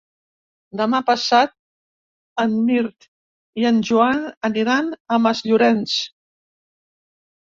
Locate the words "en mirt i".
2.45-3.67